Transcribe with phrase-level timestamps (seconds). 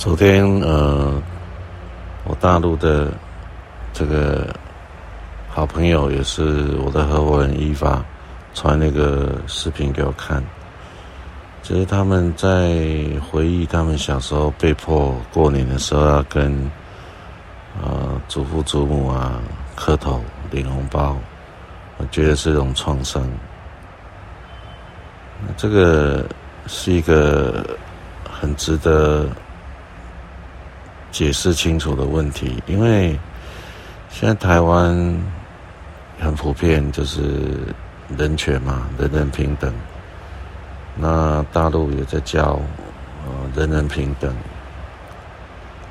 [0.00, 1.12] 昨天呃，
[2.24, 3.12] 我大陆的
[3.92, 4.48] 这个
[5.46, 8.02] 好朋友也是我的合伙人伊发
[8.54, 10.42] 传那个视频给我看，
[11.62, 12.82] 就是他们在
[13.30, 16.50] 回忆他们小时候被迫过年的时候要跟
[17.82, 19.38] 呃祖父祖母啊
[19.76, 21.14] 磕头领红包，
[21.98, 23.22] 我觉得是一种创伤。
[25.58, 26.24] 这个
[26.66, 27.76] 是一个
[28.24, 29.28] 很值得。
[31.10, 33.18] 解释清楚的问题，因为
[34.08, 34.94] 现在台湾
[36.18, 37.22] 很普遍就是
[38.16, 39.72] 人权嘛，人人平等。
[40.96, 42.60] 那大陆也在教
[43.24, 44.34] 呃人人平等。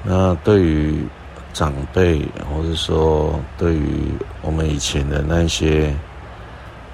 [0.04, 1.04] 那对于
[1.52, 2.22] 长辈，
[2.54, 4.12] 或者说对于
[4.42, 5.94] 我们以前的那些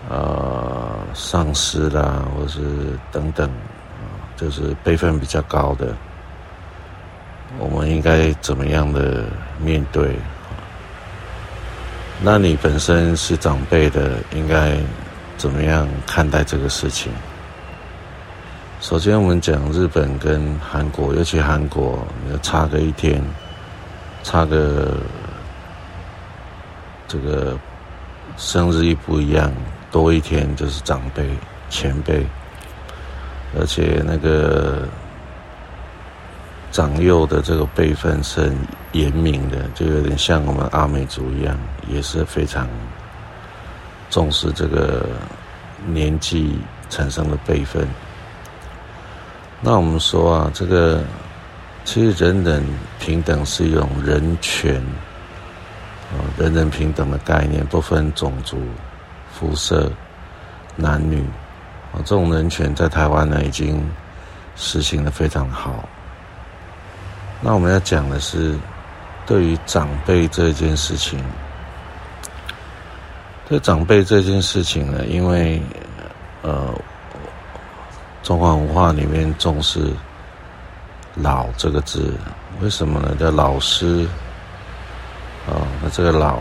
[0.10, 2.60] 呃上司啦，或是
[3.12, 3.50] 等等，
[4.36, 5.96] 就是辈分比较高的。
[7.58, 9.24] 我们应该怎么样的
[9.60, 10.16] 面对？
[12.22, 14.78] 那你本身是长辈的，应该
[15.38, 17.12] 怎么样看待这个事情？
[18.82, 23.22] 首先，我们讲日本跟韩国，尤其韩国，你要差个一天，
[24.24, 24.98] 差个
[27.08, 27.58] 这个
[28.38, 29.52] 生日一不一样，
[29.92, 31.28] 多一天就是长辈
[31.70, 32.26] 前辈，
[33.58, 34.88] 而且那个。
[36.76, 38.58] 长幼的这个辈分是很
[38.92, 42.68] 严明的，就有点像我们阿美族一样，也是非常
[44.10, 45.06] 重视这个
[45.88, 46.60] 年纪
[46.90, 47.88] 产生的辈分。
[49.62, 51.02] 那我们说啊，这个
[51.86, 52.62] 其实人人
[53.00, 54.76] 平等是一种人权，
[56.12, 58.60] 啊，人人平等的概念，不分种族、
[59.32, 59.90] 肤色、
[60.76, 61.22] 男女，
[61.94, 63.82] 啊，这种人权在台湾呢已经
[64.58, 65.88] 实行得非常好。
[67.48, 68.58] 那我们要讲的是，
[69.28, 71.24] 对于长辈这件事情，
[73.48, 75.62] 对长辈这件事情呢，因为
[76.42, 76.74] 呃，
[78.24, 79.94] 中华文化里面重视
[81.14, 82.16] “老”这个字，
[82.62, 83.16] 为什么呢？
[83.20, 84.08] 叫老师
[85.48, 86.40] 啊，那这个“老”，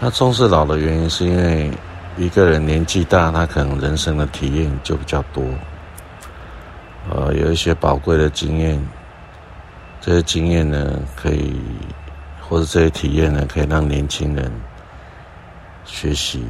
[0.00, 1.72] 他重视“老”的原因，是因为
[2.16, 5.42] 一个人年纪大，他可能人生的体验就比较多，
[7.10, 8.80] 呃，有一些宝贵的经验。
[10.04, 11.54] 这些经验呢，可以，
[12.38, 14.52] 或者这些体验呢，可以让年轻人
[15.86, 16.44] 学习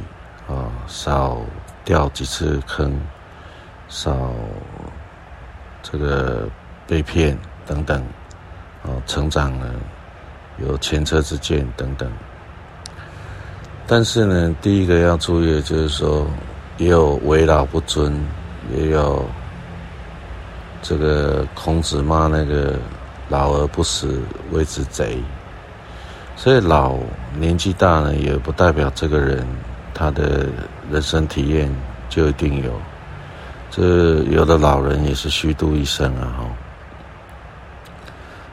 [0.45, 1.37] 啊，少
[1.85, 2.99] 掉几次坑，
[3.87, 4.29] 少
[5.81, 6.49] 这个
[6.85, 8.03] 被骗等等，
[8.83, 9.71] 啊，成长呢
[10.57, 12.11] 有前车之鉴等等。
[13.87, 16.27] 但是呢，第一个要注意的就是说，
[16.77, 18.13] 也有为老不尊，
[18.75, 19.25] 也有
[20.81, 22.77] 这个孔子骂那个。
[23.27, 24.21] 老而不死
[24.51, 25.17] 谓之贼，
[26.35, 26.95] 所以老
[27.39, 29.45] 年纪大呢，也不代表这个人
[29.93, 30.45] 他的
[30.91, 31.73] 人生体验
[32.07, 32.71] 就一定有。
[33.71, 36.45] 这有的老人也是虚度一生啊，哈。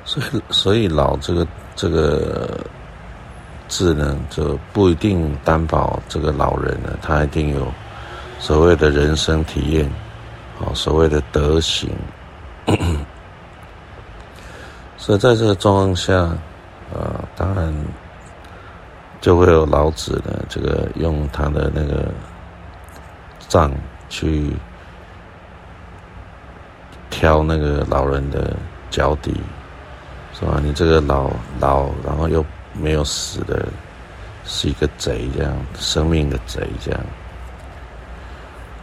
[0.04, 1.46] 所以，所以老这个
[1.76, 2.58] 这个
[3.68, 7.70] 字呢，就不一定担保这个老人呢，他一定有
[8.40, 9.86] 所谓的人生体验，
[10.58, 11.88] 啊，所谓的德行。
[15.02, 16.14] 所以在这个状况下，
[16.94, 17.74] 呃，当然
[19.20, 22.06] 就会有老子呢，这个用他的那个
[23.48, 23.72] 杖
[24.08, 24.52] 去
[27.10, 28.54] 挑那个老人的
[28.90, 29.34] 脚底，
[30.38, 30.60] 是吧？
[30.62, 33.66] 你这个老老，然后又没有死的，
[34.44, 37.00] 是一个贼，这样生命的贼，这样。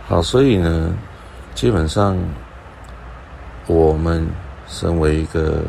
[0.06, 0.94] 好，所以呢，
[1.56, 2.18] 基本上
[3.68, 4.28] 我们
[4.68, 5.64] 身为一个。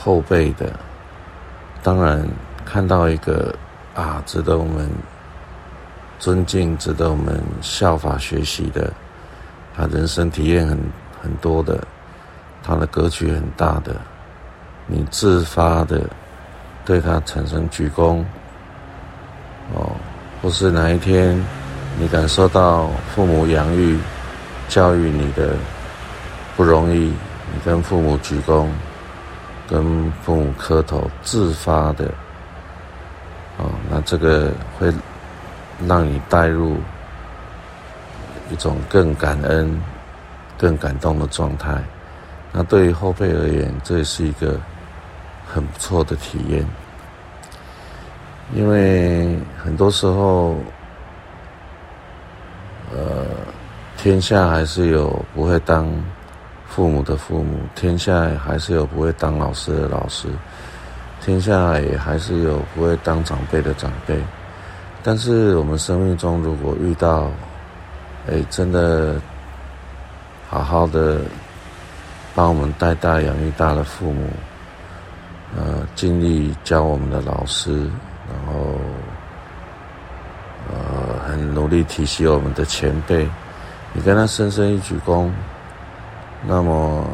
[0.00, 0.72] 后辈的，
[1.82, 2.24] 当然
[2.64, 3.52] 看到一个
[3.96, 4.88] 啊，值得我们
[6.20, 8.92] 尊敬、值得我们效法学习的，
[9.76, 10.78] 他人生体验很
[11.20, 11.82] 很多的，
[12.62, 13.96] 他的格局很大的，
[14.86, 16.08] 你自发的
[16.84, 18.24] 对他产生鞠躬，
[19.74, 19.90] 哦，
[20.40, 21.44] 或是哪一天
[21.98, 23.98] 你感受到父母养育、
[24.68, 25.56] 教育你的
[26.56, 26.98] 不容易，
[27.52, 28.68] 你跟父母鞠躬。
[29.68, 32.06] 跟父母磕头，自发的，
[33.58, 34.90] 哦，那这个会
[35.86, 36.78] 让你带入
[38.50, 39.78] 一种更感恩、
[40.56, 41.76] 更感动的状态。
[42.50, 44.58] 那对于后辈而言，这也是一个
[45.46, 46.66] 很不错的体验，
[48.54, 50.56] 因为很多时候，
[52.90, 53.26] 呃，
[53.98, 55.86] 天下还是有不会当
[56.68, 60.28] 父母的父母，天下还是有不会当老师的老师，
[61.20, 64.16] 天下也还是有不会当长辈的长辈。
[65.02, 67.30] 但是我们生命中如果遇到，
[68.28, 69.16] 哎，真的
[70.48, 71.20] 好好的
[72.34, 74.28] 帮我们带大、养育大的父母，
[75.56, 77.72] 呃，尽力教我们的老师，
[78.28, 78.78] 然后
[80.70, 83.26] 呃，很努力提携我们的前辈，
[83.94, 85.30] 你跟他深深一鞠躬，
[86.46, 87.04] 那么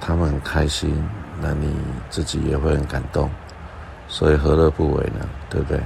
[0.00, 0.96] 他们很开心，
[1.40, 1.74] 那你
[2.08, 3.30] 自己也会很感动，
[4.08, 5.28] 所以何乐不为呢？
[5.50, 5.80] 对不对？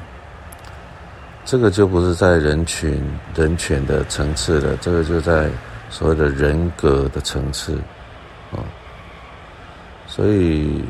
[1.45, 3.03] 这个就不是在人群、
[3.35, 5.51] 人权的层次了，这个就在
[5.89, 7.77] 所谓的人格的层次，
[8.53, 8.63] 啊，
[10.07, 10.85] 所以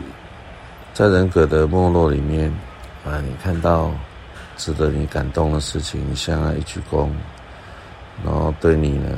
[0.93, 2.53] 在人格的没落里面，
[3.07, 3.91] 啊，你看到
[4.57, 7.09] 值得你感动的事情，你向他一鞠躬，
[8.23, 9.17] 然后对你呢，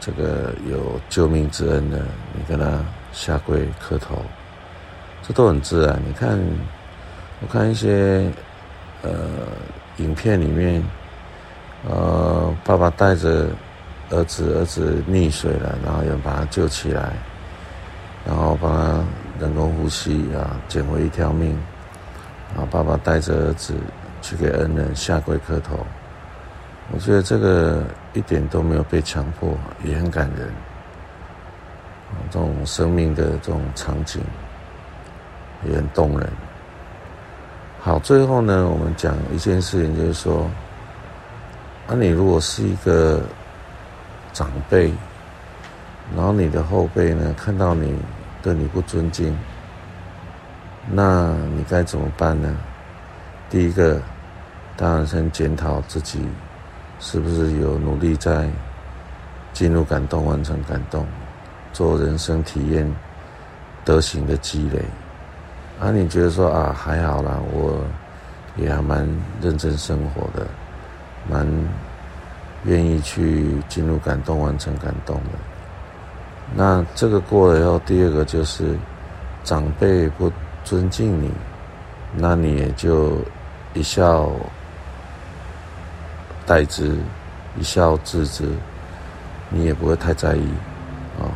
[0.00, 1.98] 这个有救命之恩的，
[2.32, 2.78] 你跟他
[3.12, 4.16] 下跪磕头，
[5.22, 6.00] 这都很自然。
[6.06, 6.38] 你看，
[7.40, 8.30] 我看一些，
[9.02, 9.10] 呃。
[9.98, 10.84] 影片里面，
[11.88, 13.46] 呃，爸爸带着
[14.10, 17.14] 儿子，儿子溺水了，然后有人把他救起来，
[18.26, 19.02] 然后帮他
[19.40, 21.58] 人工呼吸啊，捡回一条命。
[22.54, 23.72] 然后爸爸带着儿子
[24.20, 25.78] 去给恩人下跪磕头，
[26.92, 30.48] 我觉得这个一点都没有被强迫，也很感人。
[32.30, 34.22] 这种生命的这种场景
[35.64, 36.28] 也很动人。
[37.80, 40.48] 好，最后呢，我们讲一件事情，就是说，
[41.88, 43.20] 啊，你如果是一个
[44.32, 44.92] 长辈，
[46.16, 47.96] 然后你的后辈呢，看到你
[48.42, 49.36] 对你不尊敬，
[50.90, 52.56] 那你该怎么办呢？
[53.50, 54.00] 第一个，
[54.76, 56.20] 当然先检讨自己
[56.98, 58.48] 是不是有努力在
[59.52, 61.06] 进入感动、完成感动、
[61.72, 62.90] 做人生体验、
[63.84, 64.80] 德行的积累。
[65.80, 67.84] 啊，你觉得说啊，还好啦，我
[68.56, 69.06] 也还蛮
[69.42, 70.46] 认真生活的，
[71.28, 71.46] 蛮
[72.64, 75.38] 愿意去进入感动、完成感动的。
[76.54, 78.74] 那这个过了以后，第二个就是
[79.44, 80.32] 长辈不
[80.64, 81.30] 尊敬你，
[82.14, 83.18] 那你也就
[83.74, 84.30] 一笑
[86.46, 86.96] 待之，
[87.58, 88.44] 一笑置之，
[89.50, 90.48] 你也不会太在意
[91.20, 91.28] 啊，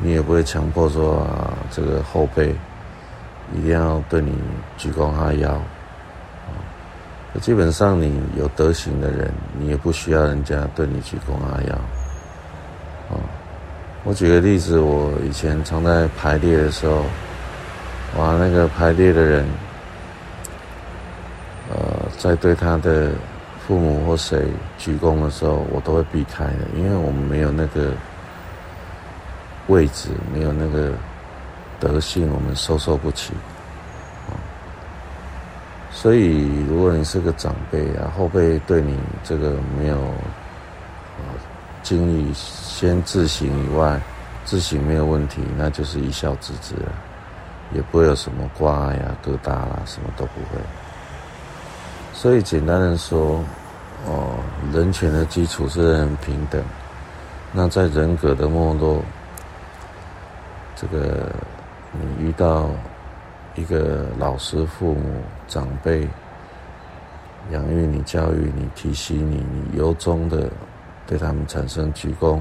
[0.00, 2.54] 你也不会强迫说啊，这个后辈。
[3.54, 4.32] 一定要对你
[4.76, 5.56] 鞠躬哈腰，
[7.40, 11.74] 基本上你有德行的人，你也不需要人家对你鞠躬哈腰，
[13.08, 13.22] 啊，
[14.02, 17.04] 我举个例子，我以前常在排列的时候，
[18.18, 19.46] 哇，那个排列的人，
[21.70, 21.78] 呃，
[22.18, 23.12] 在对他的
[23.66, 24.46] 父母或谁
[24.78, 27.92] 鞠躬的时候，我都会避开的，因为我们没有那个
[29.66, 30.92] 位置，没有那个。
[31.78, 33.34] 德性我们收受不起，
[35.90, 41.36] 所以如果你是个长辈啊，后辈对你这个没有啊
[41.82, 44.00] 经历先自省以外，
[44.46, 46.90] 自省没有问题，那就是一笑置之了，
[47.74, 50.58] 也不会有什么瓜呀、疙瘩啦，什么都不会。
[52.16, 53.44] 所以简单的说，
[54.06, 54.38] 哦，
[54.72, 56.64] 人权的基础是很平等，
[57.52, 59.02] 那在人格的没落，
[60.74, 61.30] 这个。
[61.98, 62.68] 你遇到
[63.54, 66.06] 一个老师、父母、长辈，
[67.52, 70.50] 养育你、教育你、提携你，你由衷的
[71.06, 72.38] 对他们产生鞠躬、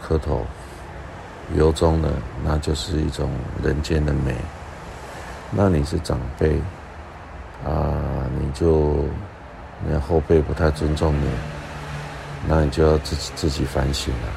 [0.00, 0.46] 磕头，
[1.56, 2.08] 由衷的，
[2.44, 3.32] 那就是一种
[3.64, 4.36] 人间的美。
[5.50, 6.60] 那你是长辈
[7.64, 9.04] 啊，你就
[9.86, 11.28] 你后辈不太尊重你，
[12.48, 14.28] 那你就要自己自己反省了。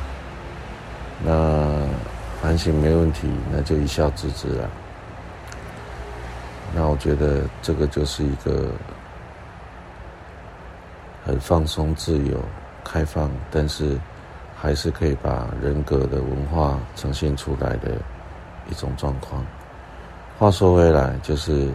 [1.24, 2.10] 那。
[2.42, 4.70] 反省没问题，那就一笑置之了。
[6.74, 8.72] 那我觉得这个就是一个
[11.26, 12.42] 很放松、自由、
[12.82, 14.00] 开放，但是
[14.56, 17.92] 还是可以把人格的文化呈现出来的
[18.70, 19.46] 一种状况。
[20.38, 21.68] 话说回来，就是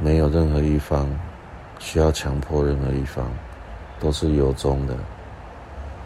[0.00, 1.08] 没有任何一方
[1.78, 3.30] 需要强迫任何一方，
[4.00, 4.96] 都是由衷的、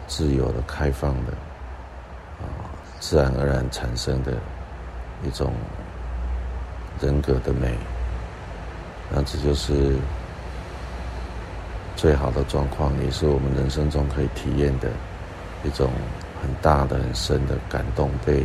[0.07, 1.31] 自由的、开放的。
[2.39, 2.45] 啊
[2.99, 4.33] 自然而然产生的
[5.23, 5.53] 一种
[6.99, 7.75] 人格的美，
[9.11, 9.95] 那这就是
[11.95, 14.89] 最好的状况，也是我们人生中可以体验的
[15.63, 15.91] 一种
[16.41, 18.43] 很大的、很深的感动被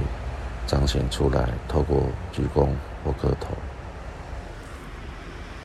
[0.66, 2.68] 彰显出来，透过鞠躬
[3.02, 3.48] 或磕头。